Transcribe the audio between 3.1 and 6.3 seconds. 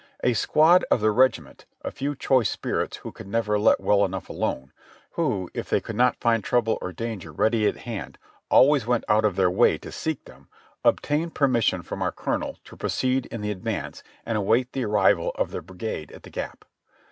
could never let well enough alone, who if they could not